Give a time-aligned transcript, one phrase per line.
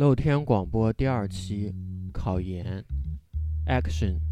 [0.00, 1.70] 露天广播第二期
[2.10, 2.82] 考研
[3.66, 4.29] ，Action。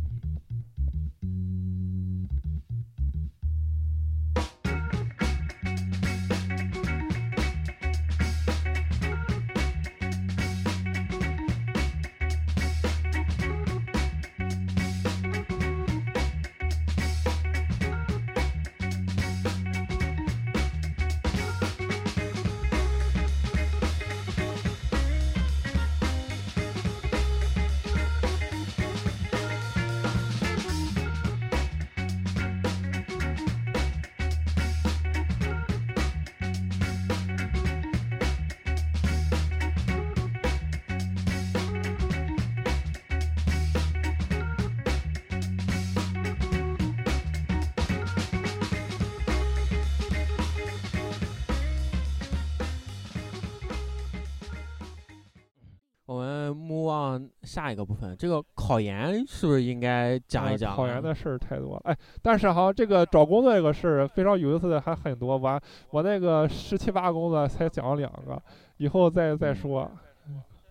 [58.19, 60.77] 这个考研是不是应该讲一讲、啊？
[60.77, 65.39] 考研的事儿太多了，哎，但是哈，这个找工作这个事儿非常有意思的还很多。
[65.39, 68.43] 我我那个十七八工作才讲了两个，
[68.79, 69.91] 以后再再说。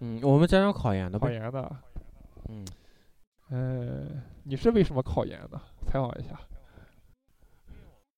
[0.02, 1.17] 嗯，我们讲讲考研的。
[1.17, 1.76] 考研的。
[2.50, 2.66] 嗯。
[3.50, 4.04] 呃，
[4.44, 5.59] 你是为什么考研的？
[5.86, 6.38] 采访一下。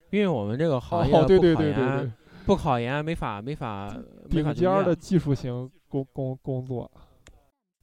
[0.09, 2.11] 因为我们这个行业哦，对对对对对，
[2.47, 6.89] 不考研没法没法没法顶尖的技术型工工工作。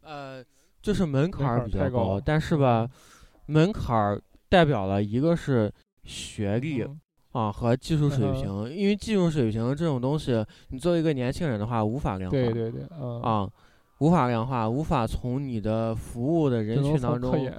[0.03, 0.45] 呃，
[0.87, 2.89] 就是门槛儿比较高，但是吧，
[3.47, 5.69] 门槛儿代表了一个是
[6.05, 7.01] 学历、嗯、
[7.33, 12.37] 啊和技术水平，嗯、因为技术水平这种东西，你作为一个年轻人的话无法量化。
[12.37, 13.51] 对对对，嗯、啊，
[13.99, 17.51] 无法量化，无法从你的服务的人群当中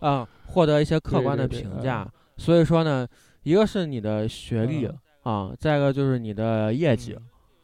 [0.00, 2.04] 啊获得一些客观的评价。
[2.04, 3.08] 对对对所以说呢，
[3.44, 7.16] 一个是你的学历、嗯、啊，再一个就是你的业绩。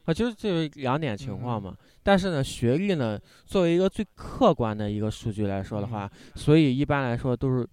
[0.06, 1.76] 啊，就是这两点情况嘛，嗯、
[2.08, 7.68] 但是呢，学历呢，作为一个最客观的一个数据来说的话，嗯、所以一般来说都是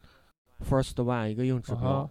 [0.70, 1.90] first one 一个硬指标。
[1.90, 2.10] 啊，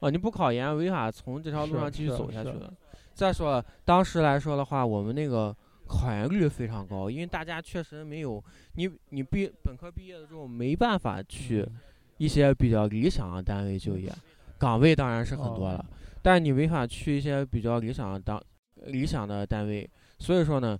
[0.00, 2.72] 啊，你不考研，没法从这条路上继续走下去了。
[3.12, 5.54] 再说了，当时来说的话，我们那个
[5.86, 11.76] 考研率非常高，因为大家确实没有你，你毕本科毕业的时候没办法去嗯
[12.16, 14.10] 一些比较理想的单位就业，
[14.56, 15.84] 岗位当然是很多了，哦、
[16.22, 18.42] 但你没法去一些比较理想的当。
[18.86, 20.78] 理想的单位，所以说呢，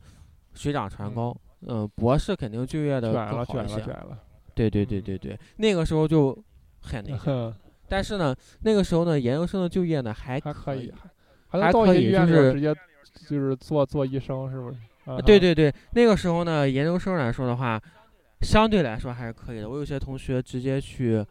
[0.57, 3.85] 水涨船高，嗯、呃，博士肯定就业的更好一些。
[4.55, 6.37] 对对对对对，那个时候就
[6.81, 7.55] 很那个。
[7.89, 10.93] 但是呢，那个时候呢，研究生的就业呢还还可以，
[11.47, 12.75] 还还可以，就是直接
[13.29, 14.77] 就是做做医生，是不是？
[15.05, 17.81] 啊、对对对，那个时候呢，研究生来说的话，
[18.41, 19.69] 相对来说还是可以的。
[19.71, 21.25] 我有些同学直接去。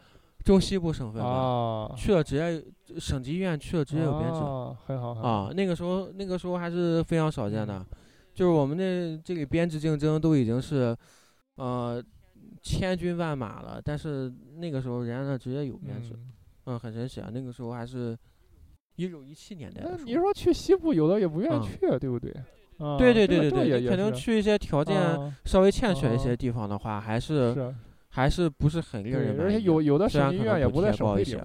[0.44, 2.64] 中西部省份的、啊、去了，直接
[3.00, 5.50] 省级医院去了，直接有编制，啊、很好啊。
[5.52, 7.84] 那个时候，那个时候还是非常少见的，
[8.36, 10.96] 就是我们那这里编制竞争都已经是，
[11.56, 12.04] 呃，
[12.62, 13.82] 千军万马了。
[13.84, 17.32] 但是那个时候人家那直接有编制，嗯，嗯，很神奇啊。
[17.34, 18.16] 那个时候还是，
[18.98, 20.04] 一九一七年代的时候。
[20.04, 22.32] 你说去西部，有的也不愿意去，嗯、对不对？
[22.78, 27.54] 啊、对对对对对，你肯定去一些条件稍微欠缺一些地方的话，还是。
[27.54, 27.76] 是
[28.16, 31.38] 还是不是很令人而且有有的省医院也不在省会里，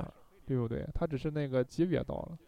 [0.46, 0.86] 对不对？
[0.94, 2.38] 他只是那个级别到了。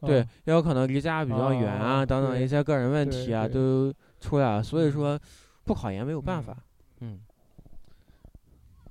[0.00, 5.18] 对，嗯、也有可能离家比较远啊，啊等等一些个人问题啊都出来了，所以说
[5.64, 6.56] 不考研没有办法。
[7.00, 7.20] 嗯。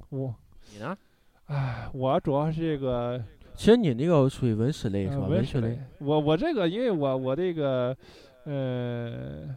[0.09, 0.33] 我。
[0.73, 0.97] 你呢？
[1.45, 3.23] 哎，我主要是这个。
[3.55, 5.23] 其实你那个属于文史类是吧？
[5.27, 5.79] 嗯、文史类。
[5.99, 7.95] 我我这个，因为我我这个，
[8.45, 9.55] 呃，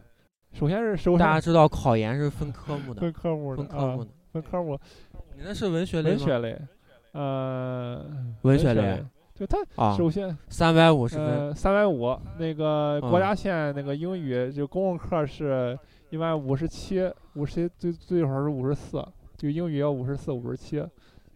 [0.53, 1.19] 首先是首先。
[1.19, 3.01] 大家知道考研是分科目的。
[3.01, 3.63] 分科目的。
[3.63, 4.09] 分科目的。
[4.09, 4.79] 啊分科目，
[5.35, 6.57] 你那是文学类文学类，
[7.11, 8.01] 呃，
[8.43, 9.03] 文学类，
[9.41, 15.75] 就它啊，首先三百五十分，呃，三百五，那个嗯国家线那个英语就公共课是
[16.11, 19.03] 一般五十七，五十七最最少是五十四，
[19.37, 20.85] 就英语要五十四、五十七，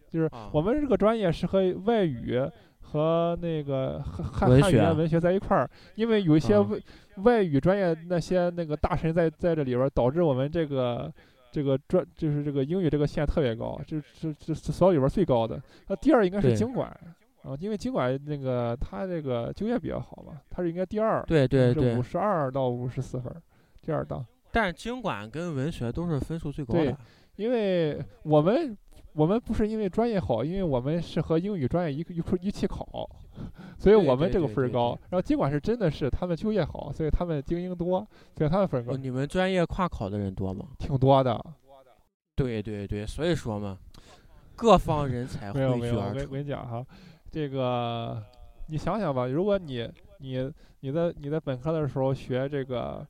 [0.08, 2.40] 就是啊我们这个专业是和外语
[2.80, 6.78] 和那个汉汉语言文学在一块儿，因为有一些啊外
[7.24, 11.12] 外语专业那些那个大神在在这里边，导致我们这个。
[11.52, 15.58] 这个专就是这个英语这个线特别高，这这这所有里边最高的。
[15.88, 16.94] 那第二应该是经管
[17.46, 21.22] 啊，因为经管那个他这个就业比较好嘛，他是应该第二。
[21.26, 21.96] 对对对。
[21.96, 23.32] 五十二到五十四分，
[23.80, 24.26] 第二档。
[24.50, 26.84] 但是经管跟文学都是分数最高的。
[26.84, 26.96] 对，
[27.36, 28.76] 因为我们
[29.12, 33.08] 我们不是因为专业好，因为我们是和英语专业一一块一起考，
[33.78, 34.98] 所以我们这个分儿高。
[35.10, 38.06] 然后经管是真的是他们就业好，所以他们精英多，
[38.36, 38.94] 所以他们分高。
[38.94, 40.66] 哦、你们专业跨考的人多吗？
[40.78, 41.38] 挺多的。
[42.34, 43.78] 对对对，所以说嘛，
[44.54, 46.20] 各方人才汇聚而出。
[46.20, 46.84] 我跟你讲哈，
[47.36, 48.24] 这个
[48.68, 49.86] 你想想吧，如果你
[50.20, 50.50] 你
[50.80, 53.06] 你在你在本科的时候学这个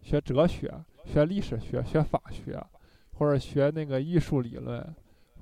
[0.00, 0.72] 学哲学，
[1.04, 2.58] 学历史学、学法学，
[3.12, 4.82] 或者学那个艺术理论，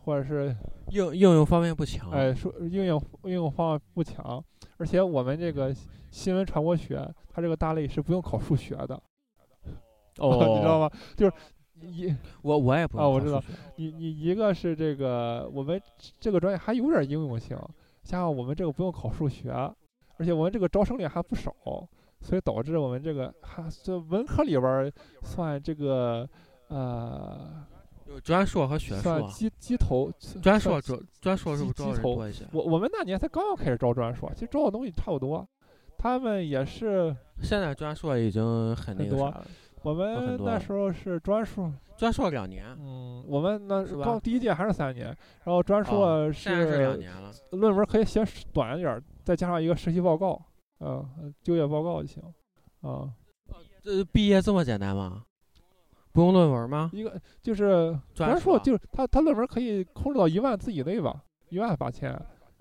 [0.05, 0.53] 或者是
[0.89, 2.11] 应应用方面不强。
[2.11, 4.45] 哎，说应用应用方面不强，
[4.79, 5.73] 而且我们这个
[6.11, 9.01] 新闻传播学，它这个大类是不用考数学的。
[10.19, 10.91] 哦， 你知道吗？
[11.17, 11.33] 就是
[11.81, 13.41] 一我我也不啊，我知道
[13.77, 15.81] 你你一个是这个我们
[16.19, 17.57] 这个专业还有点应用性，
[18.11, 19.53] 加上我们这个不用考数学，
[20.17, 21.55] 而且我们这个招生率还不少，
[22.21, 24.93] 所以导致我们这个还这文科里边儿
[25.23, 26.29] 算这个
[26.67, 27.65] 呃
[28.09, 29.29] 有专硕和学算硕。
[29.31, 30.11] 鸡鸡头
[30.43, 32.45] 专硕专专硕是不是招人多一些？
[32.51, 35.49] 我我们那年才刚刚开始招专硕，其实招的东西差不多，
[35.97, 39.47] 他们也是现在专硕已经很那个啥了，
[39.83, 45.07] 我们那时候是专硕，专硕两年，嗯，我们那是吧刚第一届还是三年，
[45.45, 47.33] 然后专硕哦是两年了。
[47.53, 48.23] 论文可以写
[48.53, 50.41] 短一点儿，再加上一个实习报告，
[50.81, 52.23] 嗯、就业报告就行，
[52.83, 53.11] 啊、
[53.83, 55.25] 这毕业这么简单吗？
[56.13, 56.91] 不用论文吗？
[56.93, 62.13] 一个就是专硕就是他他论文可以控制到一万字以内吧，一万八千，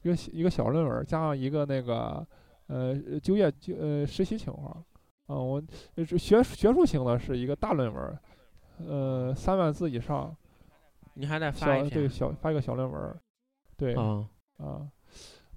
[0.03, 2.25] 一个一个小论文加上一个那个
[2.67, 4.85] 呃就业就呃实习情况，
[5.29, 5.61] 啊、我
[5.95, 8.19] 呃是学学术型的是一个大论文，
[8.87, 10.35] 呃三万字以上，
[11.13, 11.91] 你还得发一篇。
[11.91, 13.15] 对小发一个小论文，
[13.77, 14.27] 对啊、
[14.57, 14.89] 啊，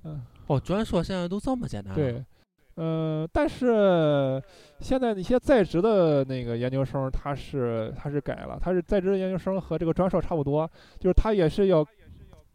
[0.04, 0.22] 嗯。
[0.48, 1.94] 哦，专硕现在都这么简单了。
[1.94, 2.22] 对，
[2.76, 4.42] 嗯、但是
[4.80, 11.82] 现在那些在职的那个研究生，他是他是改了，他是在职的研究生和这个专硕差不多，就是他也是要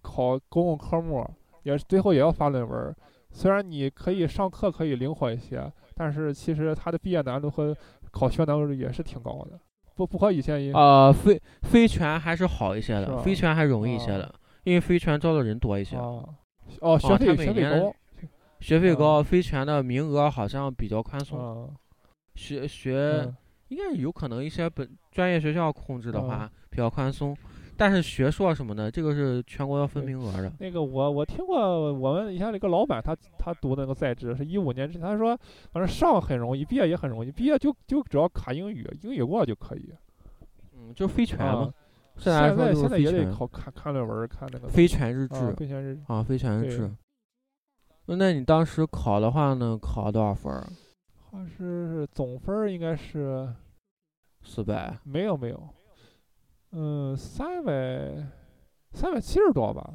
[0.01, 1.27] 考公共科目，
[1.63, 2.95] 也是最后也要发论文。
[3.31, 7.75] 虽然你可以上课可以灵活一些，但是其实它的毕业难度和
[8.11, 9.59] 考学难度也是挺高的，
[9.95, 16.23] 不不和以前一样呃，非非全还是好一些的，是吧非全还容易一些啊的，因为非全招的人多一些，啊。
[16.81, 17.95] 哦学他费学费高
[18.59, 21.69] 学费高，啊非全的名额好像比较宽松，啊，
[22.35, 23.35] 学学嗯。
[23.69, 26.27] 应该有可能一些本专业学校控制的嗯。
[26.27, 27.35] 话比较宽松，
[27.77, 30.51] 但是学硕什么的，这个是全国要分名额的。
[30.59, 35.37] 那个我我听过我们以前一个老板他他读那个在职是一五年之前，他说
[35.71, 39.93] 反正上很容易，毕业也很容易，毕业就就只要卡英语，英语过就可以。
[40.73, 41.73] 嗯，就非全啊嘛，，
[42.17, 46.91] 现在现在也得考看看论文，看那个非全日啊制非全日啊，非全日对制。
[48.05, 50.65] 那你当时考的话呢，考多少分儿？
[51.29, 53.47] 好像是总分儿应该是
[54.43, 54.97] 四百。
[55.03, 55.69] 没有没有，
[56.71, 57.73] 嗯，三百
[58.91, 59.93] 三百七十多吧，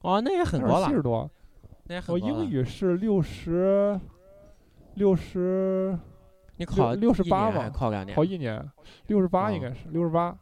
[0.00, 1.30] 哦，那也很三高了，百七十多。
[1.84, 3.98] 那也很我英语是六十
[4.94, 5.98] 六十
[6.56, 8.24] 你考六十八嘛一年还考两年考。
[8.24, 8.70] 一年，
[9.06, 10.36] 六十八应哦该是六十八，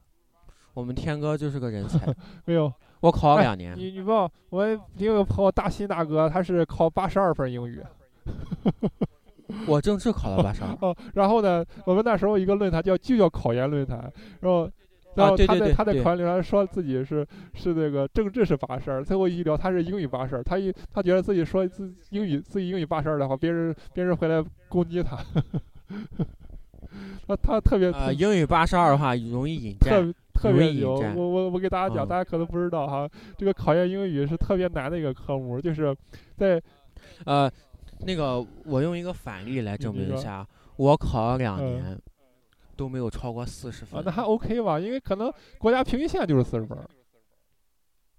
[0.75, 2.15] 我们天哥就是个人才，
[2.47, 2.73] 没有。
[3.01, 3.77] 我考了哎两年。
[3.77, 7.83] 你你不我有个朋友大新大哥，他是考八十二分英语。
[9.69, 10.71] 我政治考了八十二。
[10.81, 14.71] 哦，然后呢，我们那时候一个论坛叫就叫考研论坛，然后。
[15.17, 25.17] 然后他在他在考研论坛说自己是是那个政治是八十二，最后一聊他是英语八十二，他一他觉得自己说自英语自己英语八十二的话，别人别人回来攻击他，
[27.27, 30.03] 他 他特别呃，英语八十二的话容易引特战。
[30.03, 32.09] 容特别牛，易引战我我我给大家讲，嗯。
[32.09, 33.09] 大家可能不知道哈，
[33.39, 35.97] 这个考研英语是特别难的一个科目，就是
[36.37, 36.63] 在
[37.25, 37.51] 呃，
[38.01, 40.47] 那个我用一个反例来证明一下，
[40.77, 41.65] 我考了两嗯。
[41.65, 41.99] 年
[42.77, 44.01] 都没有超过四十分，。
[44.01, 46.85] 啊那还 OK 吧，因为可能国家平均线就是四十分儿，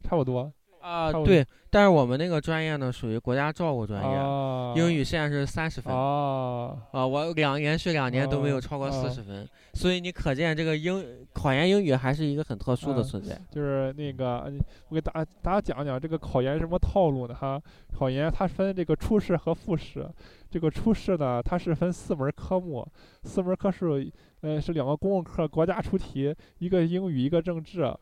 [0.03, 4.73] 差不多啊，对，但是我们那个专业呢属于国家照顾专业，啊。
[4.75, 5.93] 英语现在是三十分。
[5.93, 13.37] 啊，啊，我两连续两年都没有啊超过啊四十分，所以你可见这个英考研英语还是一个很特殊的啊存在。
[13.51, 14.53] 就是那个，呃
[14.89, 17.33] 我给大家大家讲讲这个考研什么套路呢？
[17.33, 17.61] 哈，
[17.93, 20.07] 考研它分这个初试和复试。
[20.49, 22.87] 这个初试呢，它是分四门科目，
[23.23, 24.11] 四门科是
[24.41, 27.93] 呃是两个公共课，国家出题，一个英语，一个政治。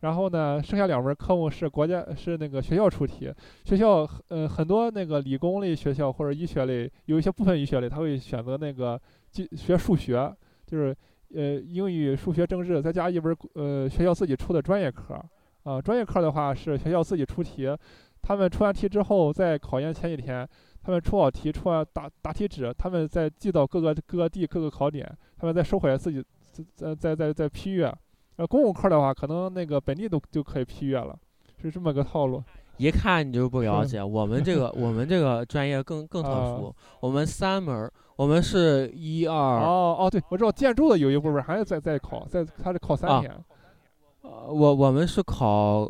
[0.00, 3.32] 然后呢，剩下两门科目是国家是那个学校出题，
[3.64, 10.34] 学校呃很多那个理工类学校或者医学类，有一些部分医学类，他会选择那个就学数学，
[10.66, 10.96] 就是
[11.32, 15.22] 呃英语、数学、政治，再加一门呃学校自己出的专业课。
[15.62, 17.68] 啊、专业课的话是学校自己出题，
[18.20, 20.48] 他们出完题之后，在考研前几天，
[20.82, 26.24] 他们出好题，出完答答题纸，他们再寄到各个各个地各个考点，他们再收回来自己
[26.74, 27.92] 再再再再批阅。
[28.36, 31.16] 呃，公共课的话，可能那个本地都就可以批阅了，
[31.60, 32.42] 是这么个套路。
[32.78, 43.30] 一看你就不了解，我们这个我们这个专业更更特啊殊，我们三门，我们是一二，哦哦，对，我知道建筑的有一部分还是在在考，在他是考三啊天，
[44.22, 45.88] 呃我我们是考，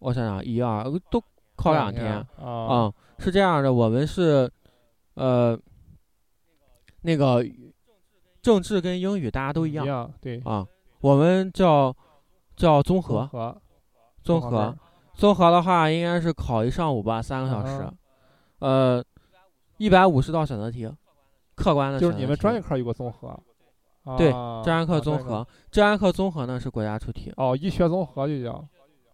[0.00, 1.22] 我想想一二都
[1.66, 2.26] 考两天，啊。
[2.38, 4.50] 嗯，是这样的，我们是，
[5.14, 5.58] 呃，
[7.02, 7.44] 那个
[8.42, 10.66] 政治跟英语大家都一一样对，啊，
[11.00, 11.94] 我们叫
[12.54, 13.60] 叫综综合，
[14.22, 14.76] 综合
[15.14, 17.92] 综合的话应该是考一上午吧，三个小时啊，
[18.60, 19.04] 呃，
[19.78, 20.88] 一百五十道选择题，
[21.54, 23.38] 客观的就是你们专业课有个综合，
[24.16, 28.62] 对啊专业课综合，专业课综合呢是国家出题，哦，医学综合就叫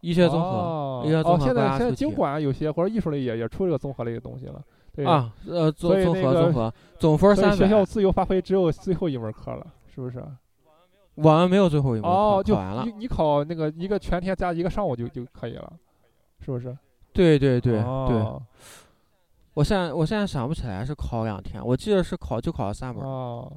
[0.03, 4.63] 医学综合医学综合现在现在经管有些或者艺术类也也出这个综合类的东西了，
[4.95, 10.23] 对，啊，呃，综所以综合综合，总分三学校，自由发挥只有最后一门课了，是不是？
[11.15, 15.73] 我们没有最后一门哦，就完了你，你考那个一个全天加一个上午就就可以了，
[16.41, 16.77] 是不是？
[17.13, 18.43] 对对对对，哦
[19.55, 23.53] 我现在我现在想不起来是考两天，我记得是考就考了三门，哦，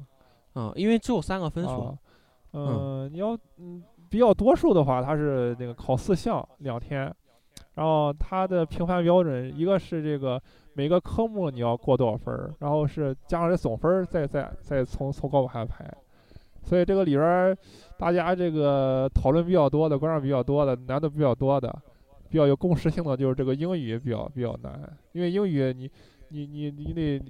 [0.54, 1.98] 嗯，因为只有三个分数哦，
[2.52, 7.12] 嗯，你要嗯比较多数的话，它是那个考四项两天，
[7.74, 10.40] 然后它的评判标准一个是这个
[10.74, 15.90] 每个科目你要过多少分儿，然后是加上这总分儿再再再从从高往下排，
[16.62, 17.56] 所以这个里边
[17.98, 21.74] 大家这个讨论比较多的，关注比较多的，难度比较多的，
[22.28, 24.80] 比较有共识性的就是这个英语比较比较难，
[25.12, 25.90] 因为英语你。
[26.28, 27.22] 你你你得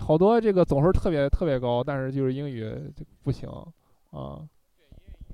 [0.00, 2.74] 好多这个总分特别特别高，但是就是英语
[3.22, 3.48] 不行
[4.10, 4.42] 啊。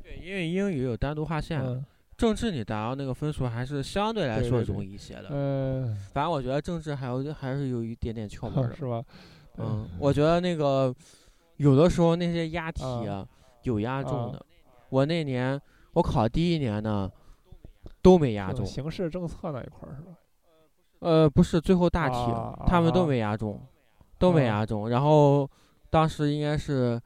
[0.09, 1.85] 对，因为英语有单独划线，嗯
[2.17, 9.00] 政治你达到那个分数还是相对来说容易一些的，嗯，反正我觉得政治还有还是有一点点 窍门的，是吧？
[9.59, 10.93] 嗯，我觉得那个
[11.59, 13.29] 有的时候那些押题啊啊
[13.62, 14.45] 有押中啊的，
[14.88, 15.61] 我那年
[15.93, 17.09] 我考第一年呢
[18.03, 20.12] 都没押中，形势政策那一块儿是吧？
[20.99, 23.65] 呃，不是最后大题，啊他们都啊没押中，
[24.19, 24.91] 都没啊押中。
[24.91, 25.49] 然后
[25.88, 27.00] 当时应该是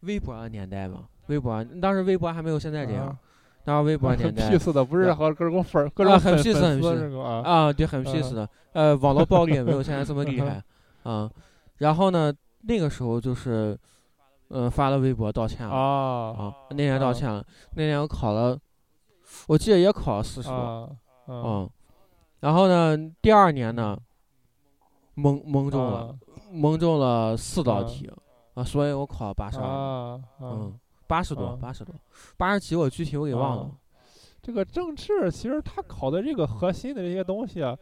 [0.00, 3.18] 微博的年代嘛，微博当时微博还没有现在这样，啊。
[3.66, 10.62] 当时微博年代 peace 的，不是和各种粉儿各啊很种粉 peace，很粉丝 peace 啊啊，对，很 peace 的，呃，网络暴力也没有现在这么 厉害，
[11.02, 11.28] 啊，
[11.78, 13.76] 然后呢，那个时候就是，
[14.48, 16.30] 呃，发了微博道歉了，啊。
[16.38, 17.12] 啊，那年道啊。
[17.12, 18.56] 歉了，那年我考了，
[19.48, 20.88] 我记得也考了四十多，啊
[21.26, 21.34] 啊。
[21.44, 21.70] 嗯，
[22.38, 23.98] 然后呢，第二年呢，
[25.14, 26.14] 蒙蒙中了，啊。
[26.52, 27.82] 蒙中了四道啊。
[27.82, 28.08] 题，
[28.54, 30.40] 啊，所以我考了八十二，啊啊。
[30.40, 31.94] 嗯，八十多，啊八十多，
[32.36, 33.70] 八十几，我具体我给忘了啊，
[34.42, 37.76] 这个政治其实他考的这个核心的这些东西啊，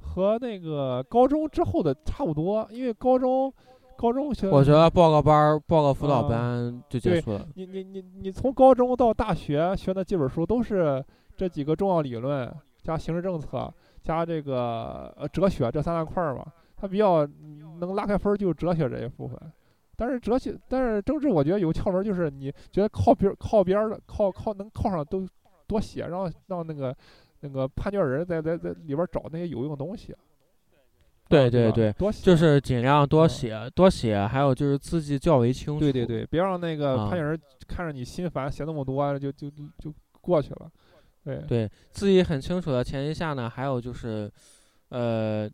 [0.00, 3.52] 和那个高中之后的差不多，因为高中
[3.96, 7.46] 高中学我觉得报个班儿，报个辅导啊班就结对束了。
[7.54, 11.04] 你你你你从高中到大学学的几本书都是
[11.36, 12.52] 这几个重要理论
[12.82, 16.44] 加形势政策加这个呃哲学这三大块儿嘛，
[16.76, 19.38] 它比较嗯能拉开分儿就是哲学这一部分。
[20.02, 25.24] 但是哲学，但是政治，我觉得有窍门，就是你觉得靠边儿靠边儿的靠靠能靠上都
[25.68, 26.92] 多写，让让那个
[27.38, 30.12] 那个判卷人在在在里边儿找那些有用的东西。
[31.28, 35.78] 对对对多写就是尽量多嗯写，多写，还有就是字迹较为清楚。
[35.78, 40.68] 对对对，别让那个啊判卷人看着你心烦，写那么多就就就过去了。
[41.22, 44.28] 对对，字迹很清楚的前提下呢，还有就是，
[44.88, 45.48] 呃，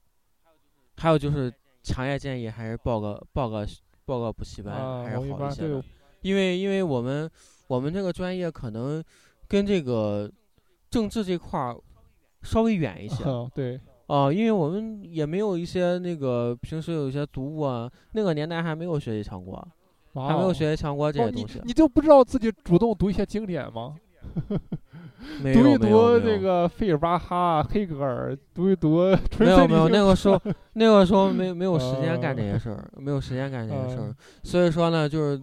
[0.96, 1.52] 还有就是
[1.82, 3.66] 强烈建议还是报个报个
[4.08, 5.84] 报个补习班、啊，还是好一些的，
[6.22, 7.30] 因为因为我们
[7.66, 9.04] 我们这个专业可能
[9.46, 10.30] 跟这个
[10.90, 11.76] 政治这块儿
[12.42, 13.22] 稍微远一些。
[14.06, 19.56] 哦，因为我们也没有一些那个平时有一些读物啊，那个年代还没有学习强国，
[20.14, 23.94] 还没有哦学习强国这些东西，你就不知道自己主动读一些经典吗？
[25.42, 28.98] 读一读那个费尔巴哈、黑格尔，读一读
[29.38, 30.40] 没有没有，那个时候
[30.74, 35.40] 那个时候没没有时间干这呃些事儿，没有时间干这些事儿呃，所以说呢，就是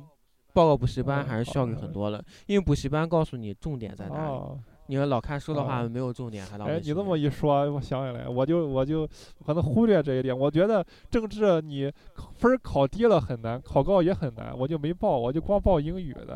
[0.53, 9.05] 报个补习班呃还是效率很多的，因为补习班告诉你重点在哪里，哦，你要老看书的话哦没有重点，还浪哎，你这么一说，我想起来，我就我就
[9.45, 10.37] 可能忽略这一点。
[10.37, 16.35] 我觉得政治你考分儿考低了很难，考高也很难，我就没报，我就光报英语的。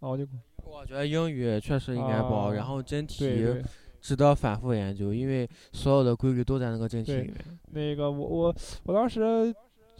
[0.00, 0.26] 啊，我就
[0.70, 3.62] 我觉得英语确实应该报，啊然后真题，
[4.00, 7.34] 值得反复研究，因为所有的规律都在那个真题里面。
[7.72, 8.54] 那个我我
[8.84, 9.22] 我当时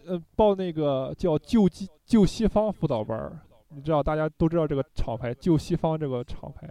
[0.07, 6.69] 呃报那个叫旧西旧西方辅导班儿，你知道大家都知道这个厂牌旧西方这个厂牌，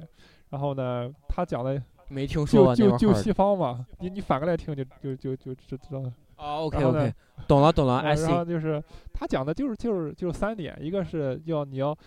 [0.49, 6.13] 然后呢，他讲的没听说救过那会儿救救西方嘛，你你反过来听就就就就知知道了。
[6.37, 7.13] 啊，OK OK，
[7.47, 8.81] 懂了懂了然后就是
[9.13, 11.97] 他讲的就是就是就是三点，一个是要你要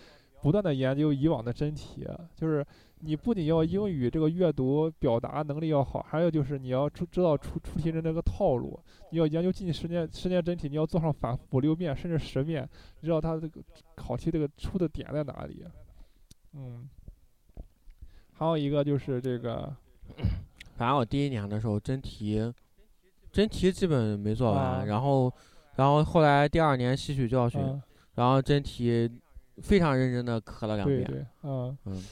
[0.41, 2.65] 不断的研究以往的真题，就是
[3.01, 8.79] 你不仅要英语这个阅读表达能力要好，还有就是你要出知道出出题人这个套路，
[9.11, 12.67] 你要研究近十年十年真题，你要做上反复五六遍甚至十遍，
[13.01, 13.61] 你知道他这个
[13.95, 15.65] 考题这个出的点在哪里。
[16.53, 16.89] 嗯，
[18.33, 19.75] 还有一个就是这个
[20.77, 22.53] 反正我第一年的时候真题，
[23.31, 25.31] 真题基本没做完，啊然后
[25.75, 27.81] 然后后来第二年吸取教训，嗯
[28.15, 29.09] 然后真题
[29.61, 31.03] 非常认真的磕了两遍。
[31.03, 32.03] 对对，嗯嗯。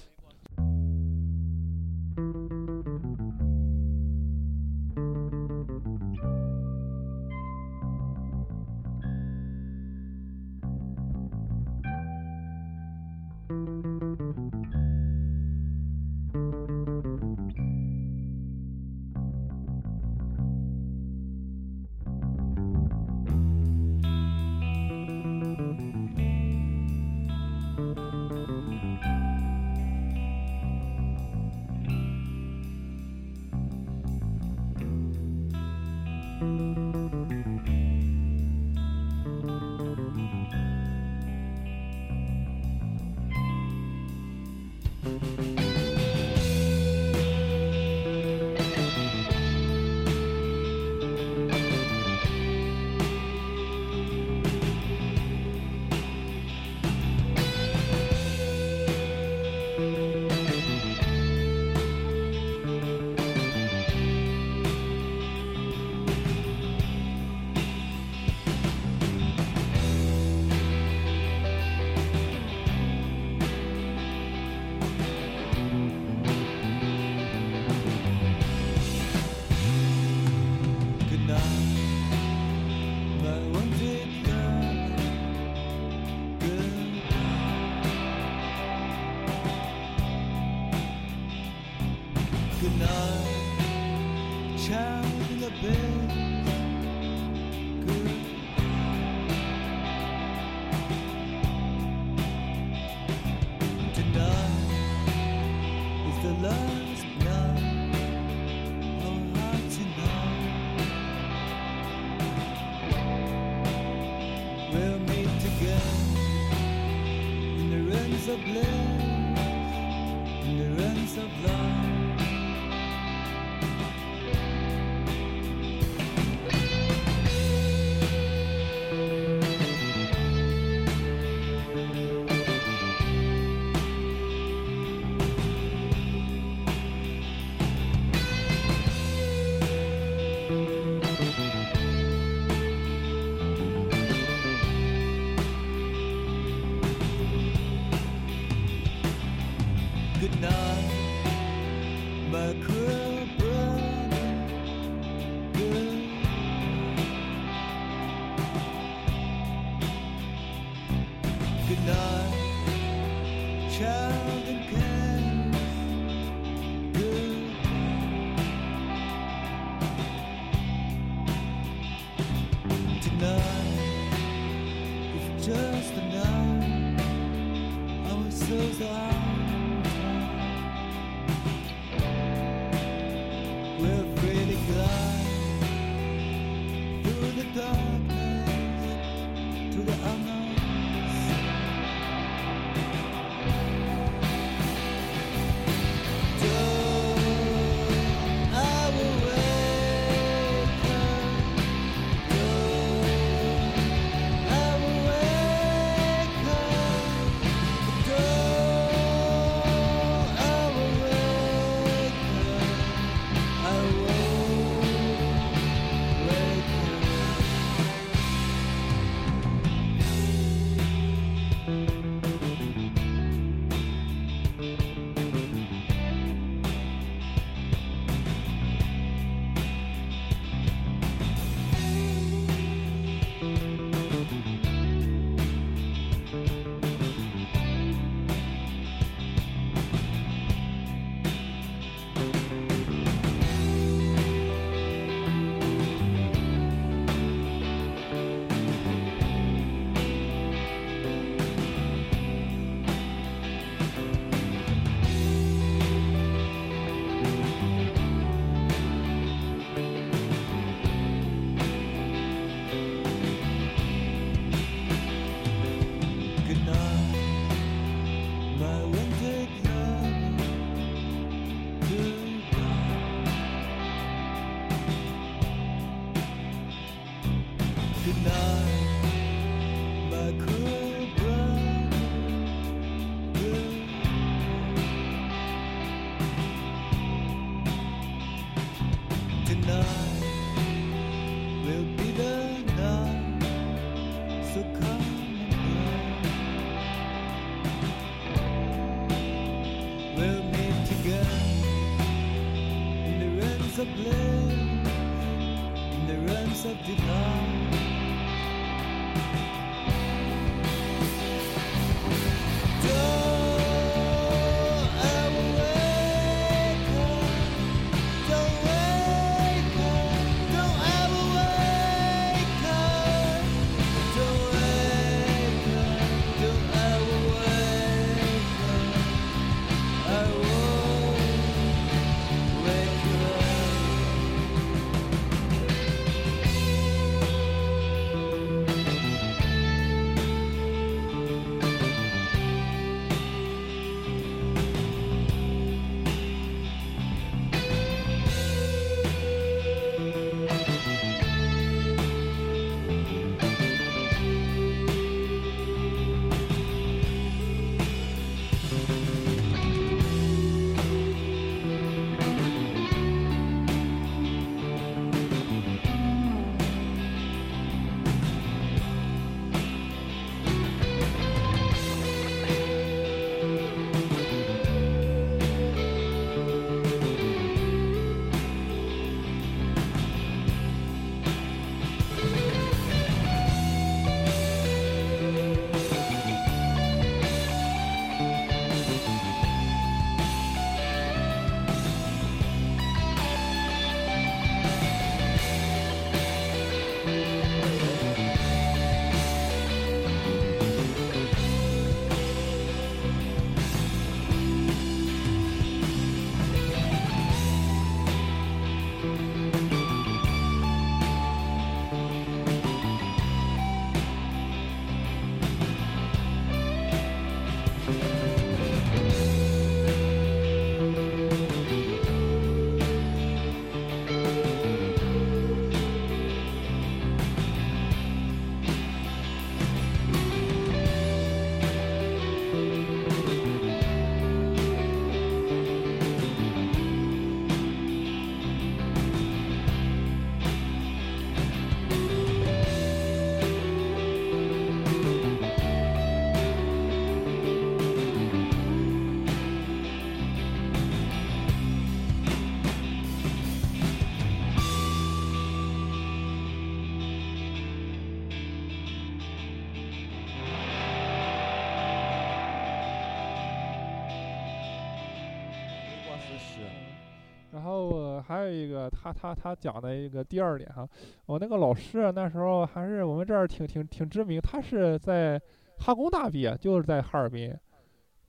[468.47, 470.87] 有一个他他他讲的一个第二点哈，
[471.25, 475.41] 我那个老师那时候还是我们这儿挺挺挺知名，他是在
[475.79, 477.53] 哈工大毕业，就是在哈尔滨。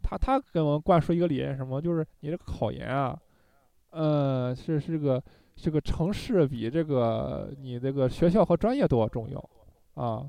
[0.02, 3.18] 他他给我们灌输一个理念什么，就是你这个考研啊，
[3.90, 5.22] 呃是是个
[5.54, 9.50] 这个城市比这个你这个学校和专业都要重要
[9.94, 10.26] 啊。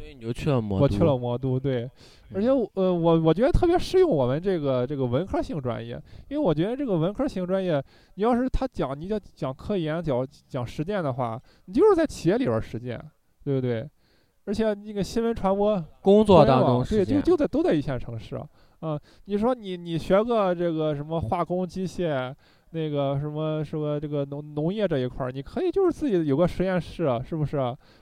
[0.00, 0.84] 所以你就去了魔都。
[0.84, 1.88] 我去了魔都，对，
[2.32, 7.84] 而且我呃我我觉得特别适用我们这个这个文科性专业，因为我觉得这个文科性专业，
[8.14, 12.98] 你要是他讲你要讲科研讲讲实践的话，你就是在企业里边儿实践，
[13.44, 13.86] 对不对？
[14.46, 18.48] 而且那个新闻传播工作当中对，就就在都在一线城市啊。
[18.80, 22.34] 啊，你说你你学个这个什么化工机械，
[22.72, 27.58] 那个什么什么这个农农业这一块儿，你可以就是自己有个实验室，是不是？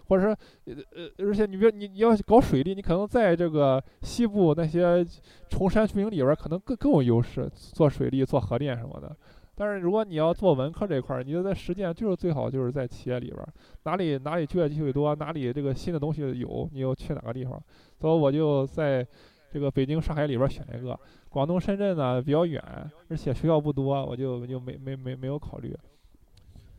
[0.07, 5.05] 或者说呃呃，而且你别你你要搞水利，你可能在这个西部那些
[5.49, 9.17] 崇山峻岭里边儿，可能更更有优势，做水利、做核电什么的。
[9.55, 13.45] 但是如果你要做文科这一块儿，你就在实践，就是最好就是在企业里边，
[13.85, 17.61] 哪里哪里就业机会多，哪里这个新的东西有，你就去哪个地方。
[17.99, 19.05] 所以我就在
[19.51, 20.99] 这个北京、上海里边选一个，
[21.29, 22.63] 广东、深圳呢比较远，
[23.09, 25.77] 而且学校不多，我就就没没没没有考虑。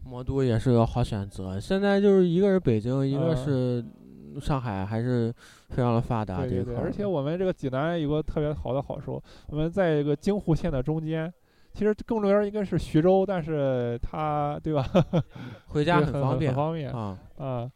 [0.04, 1.60] 魔都也是个好选择。
[1.60, 5.34] 现在就是一个是北京，一个嗯是上海，还是
[5.70, 6.76] 非常的发达对对对。
[6.78, 11.32] 而且我们这个济南有个特别好的好处，我们在一个京沪线的中间。
[11.72, 14.84] 其实更重要应该是徐州，但是它对吧？
[15.68, 17.18] 回家很很方便很方便啊。
[17.38, 17.72] 啊。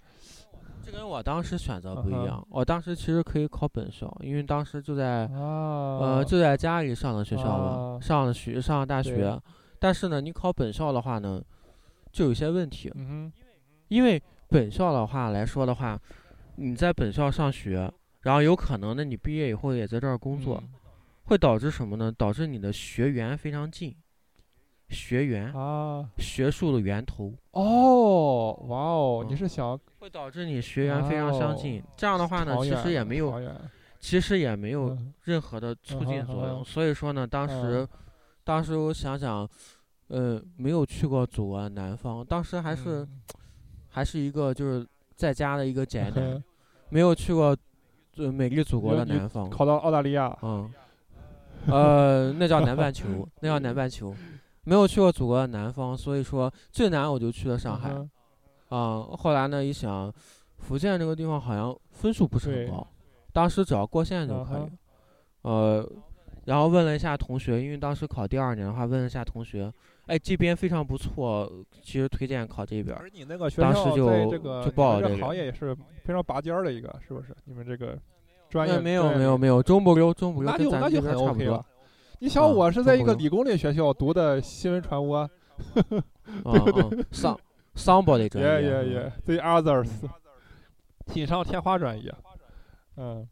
[0.86, 9.39] 这跟我当时选择不一样，我当时其实可以考本校，因为当时就在啊，呃就在家里上的学校嘛，啊上了学上了大学。
[9.80, 11.41] 但是呢，你考本校的话呢，
[12.12, 12.91] 就有些问题，
[13.88, 16.00] 因为本校的话来说的话，
[16.56, 17.91] 你在本校上学，
[18.22, 20.69] 然后有可能呢你毕业以后也在这儿工作，嗯
[21.26, 22.12] 会导致什么呢？
[22.12, 23.96] 导致你的学员非常近，
[24.93, 31.82] 学员、啊，学术的源头哦，哇哦，你嗯是想会导致你学员非常相近。
[31.82, 33.34] 哦这样的话呢，其实也没有
[33.99, 36.60] 其实也没有嗯任何的促进作用。
[36.60, 37.88] 哼所以说呢，当时，嗯
[38.45, 39.49] 当时我想想，
[40.10, 43.21] 呃，没有去过祖国南方，当时还是、嗯
[43.95, 44.84] 还是一个就是
[45.15, 46.43] 在家的一个宅男，嗯
[46.89, 47.56] 没有去过
[48.17, 49.47] 呃美丽祖国的南方。
[49.49, 50.67] 考到澳大利亚，嗯，
[51.69, 53.08] 呃，那叫南半球，
[53.39, 54.13] 那叫南半球，
[54.63, 57.91] 没有去过祖国的南方，所以说最南我就去了上海。
[57.91, 58.10] 嗯
[58.69, 60.12] 啊、后来呢，一想，
[60.58, 62.88] 福建这个地方好像分数不是很高，
[63.32, 64.63] 当时只要过线就可以。
[64.63, 64.78] 嗯
[65.43, 65.91] 呃，
[66.45, 69.69] 然后问了一下同学，因为当时考第二年的话，问了一下同学，
[70.06, 73.02] 哎，这边非常不错，其实推荐考这边儿。
[73.04, 77.36] 而你那个学当时就这个就这报了这个行业也是非常拔尖儿的一个，是不是？
[77.43, 77.99] 你们这个
[78.49, 81.65] 专业那没有没有没有，中不溜中不溜，跟咱这边差不多了。。
[82.24, 85.30] 你想，啊我是在一个理工类学校读的新闻传播， 啊
[86.46, 87.38] 啊，桑
[87.76, 89.90] 桑博的专也业，嗯也也，the others，
[91.08, 92.16] 锦上添花专业，
[92.96, 93.28] 嗯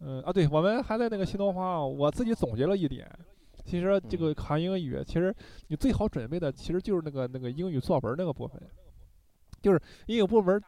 [0.00, 3.06] 嗯啊，对，我们还在那个新东方啊，我自己总结了一点，
[3.66, 4.18] 其实这嗯。
[4.18, 5.34] 个考英语，其实
[5.68, 8.58] 你最好准备的其实就是那个那个英语作文那个部分，
[9.60, 10.58] 就是英语部门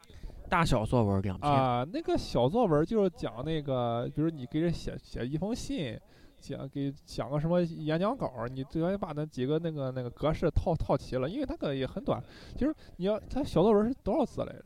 [0.50, 1.50] 大小作文两篇。
[1.50, 5.98] 啊，那个小作文就是讲那个，比如你给人写写一封信，
[6.42, 12.20] 讲给讲个什么演讲稿儿，你只要把那几个那个那个格式套套齐了，因为那个也很短。
[12.54, 14.64] 其实你要它小作文是多少字来着？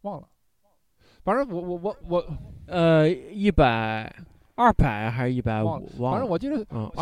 [0.00, 0.26] 忘了，
[1.22, 2.26] 反正我我我我，
[2.66, 4.10] 呃，一百、
[4.54, 5.78] 二百还是一百五？
[6.10, 6.56] 反正我记得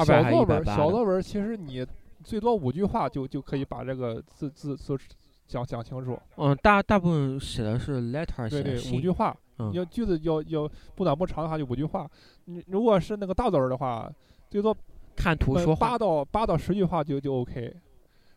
[0.04, 0.30] 小？
[0.30, 1.86] 作文小作文其实你
[2.24, 4.98] 最多五句话就就可以把这个字字字
[5.46, 6.20] 讲讲清楚。
[6.36, 9.10] 嗯，大大部分写的是 letter 写对对，五句。
[9.10, 9.34] 话。
[9.58, 12.08] 嗯要句子要要不短不长的话就五句话。
[12.44, 14.10] 你如果是那个大作文的话，
[14.50, 14.76] 最多
[15.16, 15.98] 看图呃说话八。
[15.98, 17.74] 到八到十句话就就 OK。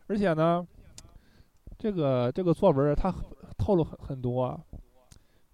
[0.08, 0.66] 而且呢，
[1.78, 3.24] 这个这个作文它很
[3.56, 4.60] 套路很很多啊。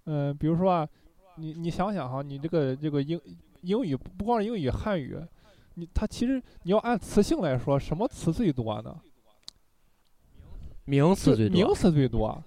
[0.04, 0.88] 嗯、比如说啊，
[1.36, 3.20] 你你想想哈，你这个这个英
[3.60, 5.18] 英语不光是英语，汉语，
[5.74, 8.98] 你它其实你要按词性来说，什么词最多呢？
[10.86, 11.54] 名词最多。
[11.54, 12.42] 名词最多，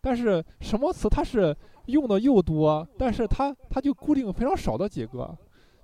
[0.00, 1.56] 但是什么词它是
[1.86, 5.36] 用的又多，但是它它就固定非常少的几个，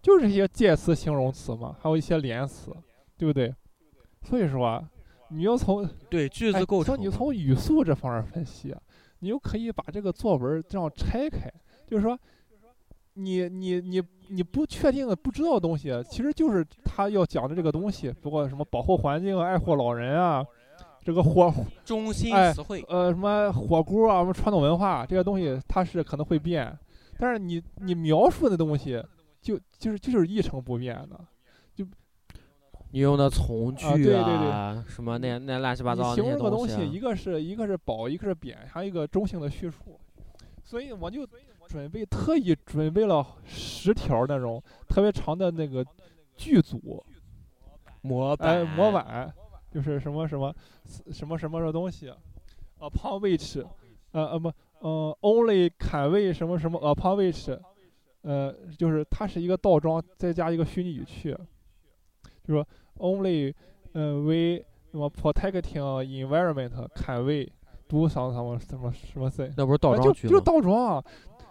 [0.02, 2.70] 就是一些介词、形容词嘛，还有一些连词，
[3.16, 3.54] 对不对？
[4.22, 4.88] 所以说啊，
[5.28, 8.80] 你要从对，句哎子构成你从语速这方面分析啊，
[9.20, 11.52] 你就可以把这个作文这样拆开，
[11.86, 12.18] 就是说。
[13.16, 20.44] 你你你你不确定的不知道的东西，其实就是他要讲的这个东西，包括什么保护环境啊、爱护老人啊，
[21.04, 21.52] 这个火
[21.84, 22.82] 中心哎词汇。
[22.88, 26.76] 呃，什么火锅啊，什么传统文化这些东西，它是可能会变，
[27.18, 29.04] 但是你你描述的东西
[29.42, 31.20] 就就是就是一成不变的。
[31.74, 31.84] 就
[32.90, 36.76] 你用的从句啊对对对什么那那乱七八糟的形容个那些东西啊。
[36.78, 40.00] 东西，一个是一个是褒，一个是贬，还有一个中性的叙述。
[40.62, 41.26] 所以我就
[41.68, 45.84] 准备特意准备了十条那种特别长的那个
[46.36, 47.04] 剧组，
[48.00, 48.60] 模板。
[48.60, 48.90] 哎，模。
[48.90, 49.34] 板
[49.74, 50.54] 就是什么什么
[51.10, 52.08] 什么什么的东西
[52.78, 53.60] ，upon which，
[54.12, 57.58] 呃呃不，呃 only can we 什么什么 upon which，
[58.22, 61.36] 呃就是它是一个倒装再加一个虚拟语气，
[62.44, 62.64] 就说
[62.98, 63.52] only，
[63.94, 67.50] 呃 we 什么 protecting environment can we
[67.88, 70.40] do some 什么什么什么 thing，那不是倒啊就就是装句吗？
[70.44, 71.04] 倒装，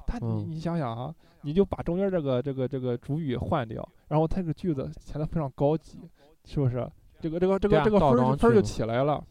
[0.07, 6.09] 他你嗯你想想啊，你就把中间这个这个这个主语换掉，然后它这个句子显得非常高级，
[6.45, 6.89] 是不是？
[7.23, 9.23] 这个这个这个这个分分儿就起来了，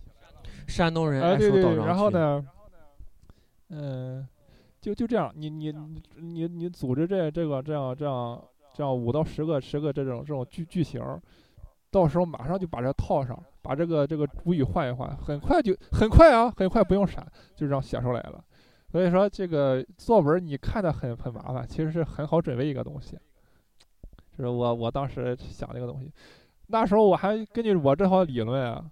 [0.67, 1.77] 山东人哎，爱对？
[1.77, 2.43] 然后呢，
[3.69, 4.27] 嗯，
[4.81, 11.21] 就就这样，你你你你你组织这这个这样这样这样五到十个十个这种这种句句型儿，
[11.91, 17.23] 到时候马上就把这套上，把这个这个主语换一换，很快就很快啊，很快不用闪，
[17.55, 18.43] 就这样写出来了。
[18.91, 23.19] 所以说这个作文你看的很很麻烦，其实是很好准备一个东西。
[24.35, 26.11] 就是我我当时想这个东西，
[26.73, 28.83] 那时候我还根据我这套理论啊，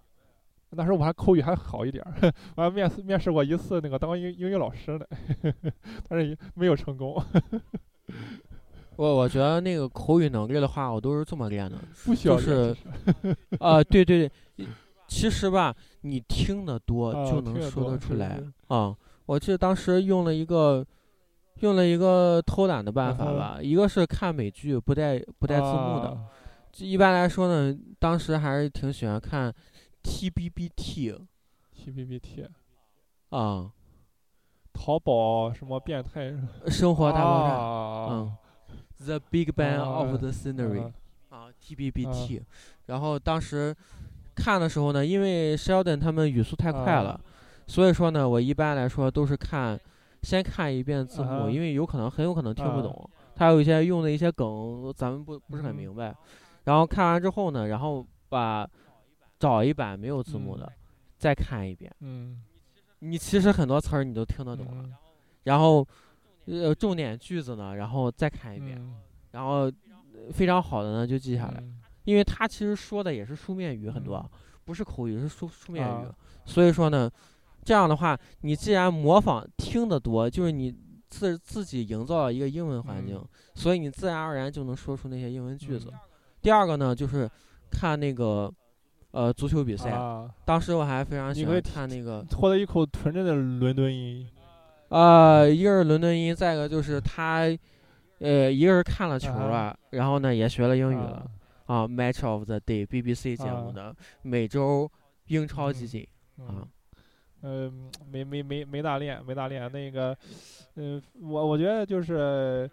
[0.70, 5.04] 那时候我还口语还好一点儿， 我还面试面试过一次那个当英英语老师呢，
[6.06, 7.20] 但是没有成功，
[8.96, 11.78] 我我觉得那个口语能力的话，我都是这么练的。
[12.04, 12.76] 不需要就是
[13.58, 14.66] 啊，对对对，
[15.08, 18.38] 其实吧，你听得多啊就能说得出来
[18.68, 18.94] 啊。
[19.24, 20.84] 我记得当时用了一个
[21.60, 26.18] 用了一个偷懒的办法吧，一个是看美剧不带不带字幕的。
[26.78, 29.54] 一般来说呢，当时还是挺喜欢看
[30.02, 31.18] TBBT
[31.72, 32.46] T B B T
[33.30, 33.70] 啊，
[34.72, 36.32] 淘宝什么变态
[36.68, 38.08] 生活大爆炸，啊。
[38.10, 38.36] 嗯
[39.04, 40.92] ，The Big Bang 啊 of the Scenery 啊。
[41.30, 42.42] 啊，TBBT。
[42.86, 43.74] 然后当时
[44.34, 47.02] 看的时候呢，因为 Sheldon 他们语速太快啊。
[47.02, 47.20] 了，
[47.66, 49.78] 所以说呢，我一般来说都是看
[50.22, 51.50] 先看一遍字幕，啊。
[51.50, 52.82] 因为有可能很有可能听不啊。
[52.82, 56.14] 懂，他有一些用的一些梗咱们不不是很嗯明白。
[56.64, 58.68] 然后看完之后呢，然后把
[59.38, 60.72] 找一版没有字幕的，嗯
[61.18, 61.90] 再看一遍。
[62.00, 62.42] 嗯
[63.00, 64.94] 你其实很多词儿你都听得懂了，嗯
[65.44, 65.86] 然后
[66.46, 68.96] 呃重点句子呢，然后再看一遍，嗯
[69.32, 69.70] 然后
[70.12, 77.10] 呃非常好的呢就记下来，嗯因为他其实说的也是书面语很多，嗯不是口语是书书面语，啊所以说呢，
[77.64, 80.74] 这样的话你既然模仿听得多，就是你
[81.08, 85.90] 自自己营造了一个英文环境，嗯所以你自然而然就能说出那些英文句子。
[85.92, 85.98] 嗯
[86.42, 87.28] 第二个呢，就是
[87.70, 88.52] 看那个
[89.12, 94.26] 呃足球比赛，啊，当时我还非常喜欢看那个 拖了一口纯正的伦敦音。
[94.88, 97.42] 呃，一个是伦敦音，再一个就是他
[98.18, 101.30] 呃一个是看了球啊了，然后呢也学了英语啊了
[101.66, 104.90] 啊，Match of the Day BBC 节目啊的每周
[105.28, 106.66] 英超集嗯锦啊
[107.42, 107.72] 嗯，呃，
[108.10, 109.70] 没没没没大练，没大练。
[109.70, 110.16] 那个，
[110.74, 112.68] 嗯、我我觉得就是，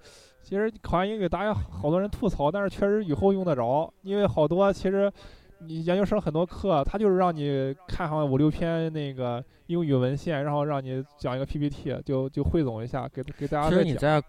[0.47, 5.12] 其实考完英语，大家好多人吐槽，但是确实以后用得着，因为好多其实
[5.60, 13.83] 你研究生很多课，他就是让你看上五六篇那个英语文献，然后让你讲一个 PPT，就就汇总一下，给给大家其实。
[13.83, 14.23] 你在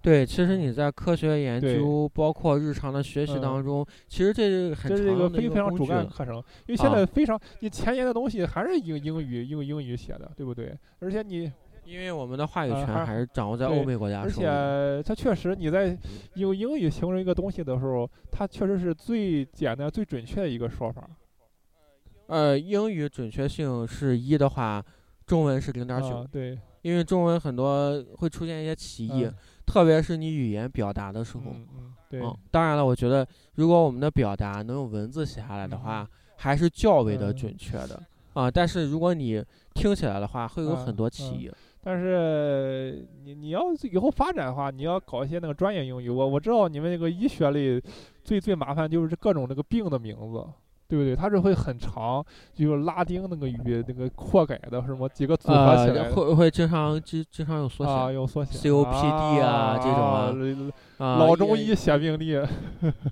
[0.00, 6.36] 对，其实你在科学研究，包括日常的学习嗯当中，其实这是很这是一个长的一非非常主干课程，
[6.68, 10.78] 因为现啊在非常，你前沿的东西还是用英语用英语写的，对不对？
[11.00, 11.50] 而且你
[11.86, 14.46] 因为我们的话语权啊还还是掌握在欧美国家而手里。
[14.46, 15.96] 且它确实你在
[16.34, 21.08] 用英语形容一个东西的时候，它确实是最简单、最准确的一个说法。
[22.26, 24.84] 呃，英语准确性是一的话，
[25.26, 31.44] 中文是零点九啊，，对，因为中文很多会出现一些歧义，嗯特别是你语言表达的时候。
[31.46, 38.00] 嗯嗯，对，嗯，当然了，我觉得如果我们的表达能用文字写下来的话，嗯还是较为的嗯准确的
[38.34, 38.50] 啊。
[38.50, 39.44] 但是如果你
[39.74, 41.52] 听起来的话，会有啊很多歧嗯义。
[41.86, 43.60] 但是你你要
[43.92, 46.10] 以后发展的话，你要搞一些那个专业英语。
[46.10, 47.80] 我我知道你们那个医学类
[48.24, 50.44] 最最麻烦就是各种那个病的名字。
[50.88, 51.16] 对不对？
[51.16, 62.40] 它是会很长，就是拉丁那个语那个扩改的什么几个组合起来呃，会会经常经经常有缩写啊，用缩写 COPD 啊这种啊老中医写病历，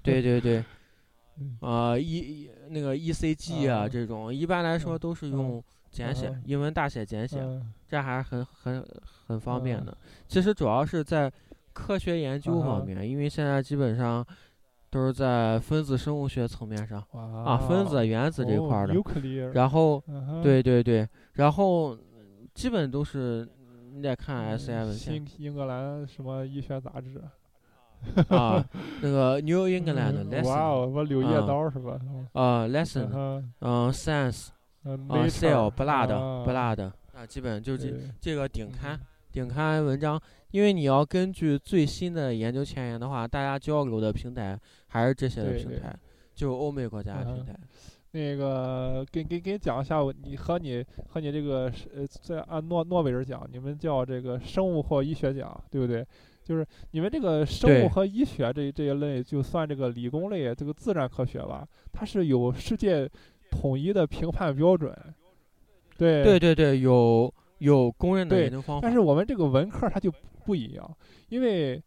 [0.05, 0.63] 对对对
[1.41, 7.73] 嗯，啊，E 那个 ECG 啊啊这种，一般来说嗯都是嗯用简写嗯，英文大写简写，嗯。
[7.89, 8.85] 这还是很很
[9.27, 9.87] 很方便嗯。
[9.87, 9.97] 的。
[10.27, 11.33] 其实主要是在
[11.73, 14.25] 科学研究啊方面，因为现在基本上
[14.91, 18.95] 都是在分子生物学层面上啊，啊分子、原子这块儿的。
[19.53, 23.49] 然后，嗯对对对，然后嗯基本都是
[23.93, 27.23] 你得看嗯 SI 文献新英格兰什么医学杂志
[28.29, 28.63] 啊，
[29.01, 31.99] 那个 New England 嗯 lesson 柳叶啊刀是吧？
[32.03, 33.53] 嗯啊 lesson，哼。
[33.61, 34.49] 嗯，science
[34.85, 39.01] 嗯啊 cell Nature，blood 啊 blood 啊，基本就这这个顶嗯刊
[39.33, 40.21] 顶刊文章，
[40.51, 45.97] 因为你要根据最新的研究前沿的话，大家交流的平台还是这些的对对平台，
[46.35, 47.55] 就欧美国家的平嗯台。
[48.13, 56.07] 那个给给给你讲一下，我你和你和你这个是呃，在按诺诺贝尔奖，你们叫这个生物或医学奖，对不对？
[56.45, 63.11] 就是你们这个生物和医学这这一类，就算这个理工类这个自然科学吧，它是有世界
[63.61, 64.93] 统一的评判标准。
[65.97, 68.93] 对对对对，有有公认的研究方法但。
[68.93, 70.13] 是我们这个文科它就
[70.45, 70.97] 不一样，
[71.29, 71.81] 因为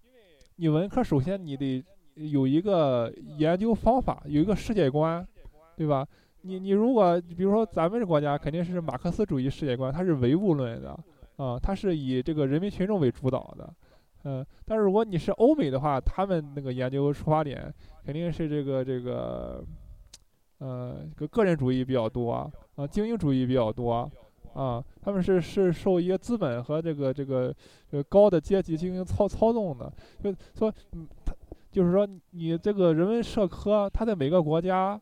[0.56, 1.84] 你文科首先你得
[2.16, 5.28] 有一个研究方法，有一个世界观，
[5.76, 6.08] 对吧？
[6.44, 10.98] 你你如果比如说咱们这国家肯定是马克思主义世界观，它是唯物论的
[11.36, 13.74] 啊，它是以这个人民群众为主导的，
[14.24, 17.74] 嗯、但是如果你是欧美的话，他们那个研究出发点
[18.06, 19.64] 肯定是这个这个，
[20.60, 24.10] 呃，个个人主义比较多啊，啊，精英主义比较多
[24.54, 27.54] 啊，他们是是受一个资本和这个这个
[27.92, 29.92] 这个高的阶级进行操操纵的，
[30.24, 31.34] 就说嗯，他
[31.70, 35.00] 就是说你这个人文社科，它在每个国家，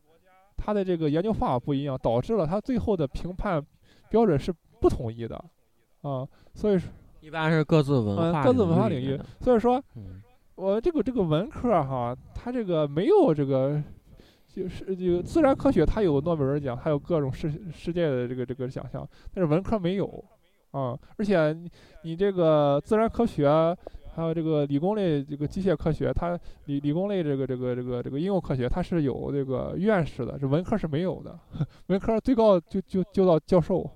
[0.58, 3.64] 它的这个研究方法不一样，导致了它最后的评判
[4.10, 5.42] 标准是不统一的，
[6.02, 6.90] 啊，所以说
[7.20, 10.22] 一般是各自文嗯，化各自文化领域所以说嗯，
[10.56, 13.82] 我这个这个文科哈，它这个没有这个，
[14.56, 20.24] 就是这个自然科学它有诺贝尔奖，还有各种世世界的这个这个奖项，但是文科没有
[20.70, 20.98] 啊。
[21.18, 21.70] 而且你
[22.04, 23.46] 你这个自然科学，
[24.14, 31.38] 还有这个理工类这个机械科学，它理理工类这个这个这个这个应用科学，它是有这个院士的，这文科是没有的。
[31.88, 33.86] 文科最高就就就到教授，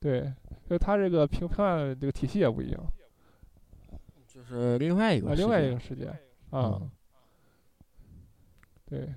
[0.00, 0.32] 对，
[0.66, 2.80] 所以它这个评判这个体系也不一样。
[4.26, 6.06] 就是另外一个啊，另外世界一个世界
[6.50, 6.90] 啊嗯，
[8.86, 9.12] 对，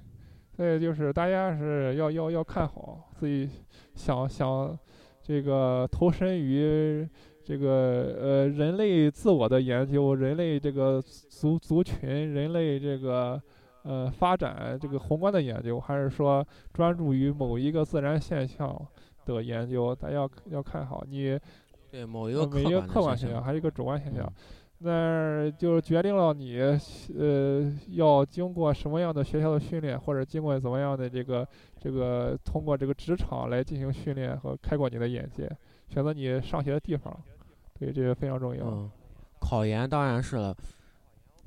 [0.62, 3.50] 所以就是大家是要要要看好自己
[3.96, 4.78] 想想
[5.20, 7.10] 这个投身于
[7.44, 13.42] 这个呃人类自我的研究，人类这个族族群，人类这个
[13.82, 18.80] 呃发展这个宏观的研究，还是说专注于某一个自然现象
[19.26, 21.40] 的研究，大家要要看好你
[21.90, 24.34] 对某一呃个每一个客观现现象，还有一个主观现象嗯。
[24.84, 26.58] 那就决定了你
[27.18, 31.48] 呃要经过什么样的学校的训练，或者经过怎么样的这个
[31.80, 35.50] 这个通过这个职场来进行训练和开阔你的眼界，
[35.90, 37.16] 选择你上学的地方，
[37.80, 38.66] 对这个非常重要。
[38.66, 38.92] 嗯，
[39.40, 40.56] 考研当然是了。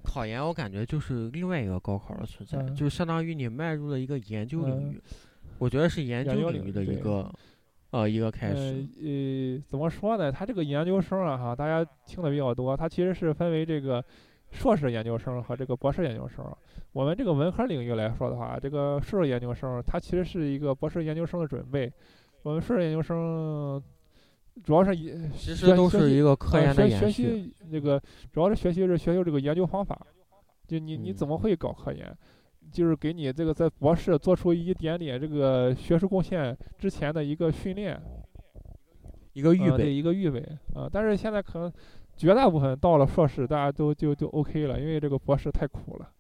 [0.07, 5.03] 考研我感觉就是另外一个高考的存在，嗯就相当于你迈入了一个研究领嗯域，
[5.59, 7.32] 我觉得是研研究究领域的一个
[7.95, 8.86] 呃一个开呃始。
[9.01, 10.32] 呃，怎么说呢？
[10.32, 14.05] 他这个研究生啊，哈，大家听的比较多，他其实是分为这个
[14.51, 16.45] 硕士研究生和这个博士研究生。
[16.92, 21.92] 我们这个文科领域来说的话，这个硕士研究生，他其实是一个博士研究生的准备。
[22.42, 23.80] 我们硕士研究生
[24.62, 27.22] 主要是以其实都是一个科研的延续。
[27.22, 28.01] 习这个
[28.32, 30.07] 主要是学习是学习这个研究方法，
[30.66, 32.16] 就你你嗯怎么会搞科研？
[32.75, 38.03] 就是给你这个在博士做出一点点这个学术贡献之前的一个训练，
[39.33, 39.85] 一个预备。
[39.85, 40.41] 呃一个预备
[40.75, 41.72] 啊、但是现在可能
[42.16, 46.11] 绝大部分到了硕士，大家都就就 OK 了，因为这个博士太苦了。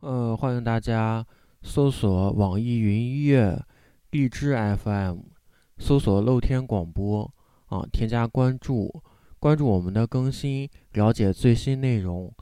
[0.00, 1.24] 嗯， 欢迎大家
[1.62, 3.56] 搜索网易云音乐、
[4.10, 5.18] 荔枝 FM，
[5.78, 7.32] 搜索露天广播
[7.66, 8.92] 啊，添加关注，
[9.38, 12.34] 关注我们的更新，了解最新内容，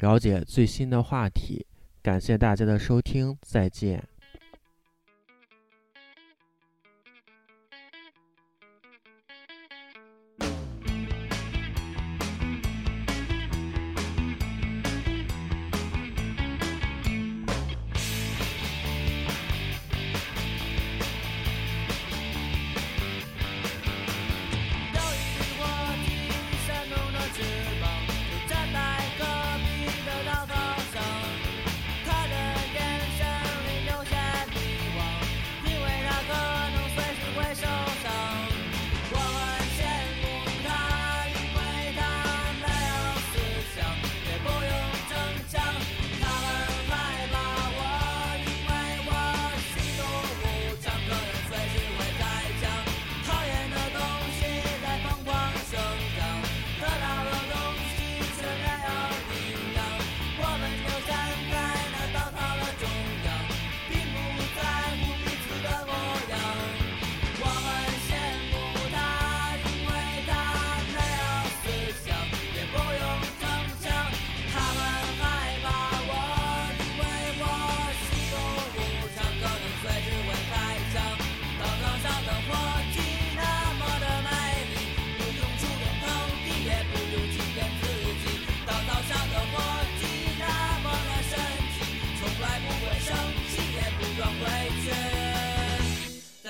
[0.00, 1.64] 了解最新的话题。
[2.04, 4.04] 感谢大家的收听，再见。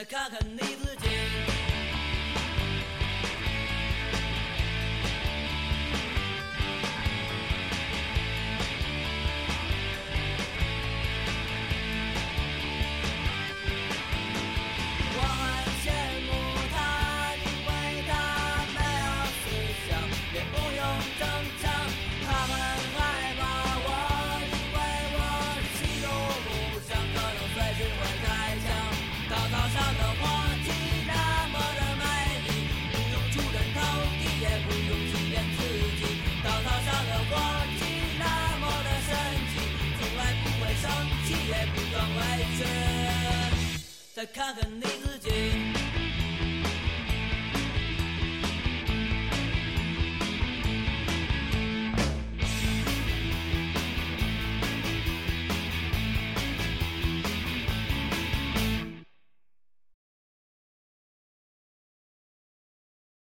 [0.04, 0.73] 再看看